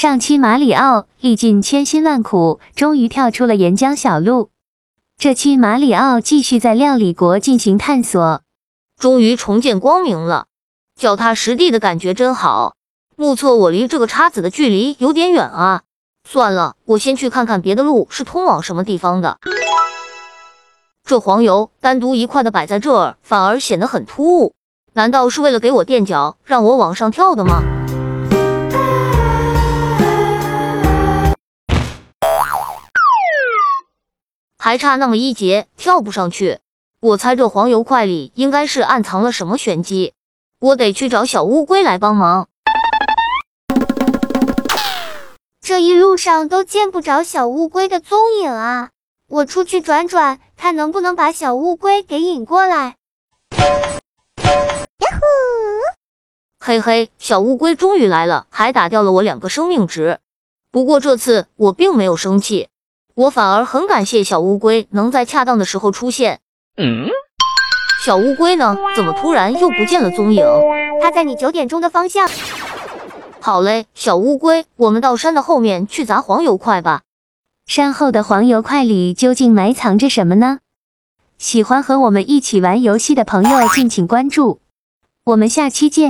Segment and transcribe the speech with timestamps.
[0.00, 4.50] 上期马里奥历尽千辛万苦，终于跳出了岩浆小路。
[5.16, 8.42] 这期马里奥继续在料理国进行探索，
[8.96, 10.46] 终于重见光明了，
[10.94, 12.76] 脚踏实地的感觉真好。
[13.16, 15.82] 目测我离这个叉子的距离有点远啊，
[16.22, 19.38] 算了，我先去看看别的路是通往什么地方的。
[21.04, 24.54] 这黄油单独一块的摆在这儿，反而显得很突兀。
[24.92, 27.60] 难道是为了给我垫脚，让我往上跳的吗？
[34.68, 36.58] 还差那么一节，跳不上去。
[37.00, 40.12] 我猜这黄油块里应该是暗藏了什么玄机，
[40.60, 42.50] 我得去找小乌龟来帮忙。
[45.62, 48.90] 这一路上都见不着小乌龟的踪影啊！
[49.30, 52.96] 我出去转转，看能不能把小乌龟给引过来。
[53.56, 55.26] 呀呼！
[56.60, 60.18] 嘿嘿，小乌龟终于来了，还打掉了我两个生命值。
[60.70, 62.68] 不过这次我并没有生气。
[63.18, 66.38] 我反而很感谢小乌龟能在恰当的时候出现。
[66.76, 67.08] 嗯，
[68.04, 68.76] 小乌龟呢？
[68.94, 70.46] 怎么突然又不见了踪影？
[71.02, 72.30] 它在你九点钟的方向。
[73.40, 77.02] 好嘞，小乌龟，我们到山的后面去砸黄油块吧。
[77.66, 80.60] 山后的黄油块里究竟埋藏着什么呢？
[81.38, 84.60] 喜欢和我们一起玩游戏的朋友，敬请关注。
[85.24, 86.06] 我们下期见。